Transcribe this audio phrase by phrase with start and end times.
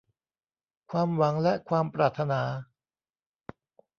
[0.91, 2.41] ความหวังและความปรารถนา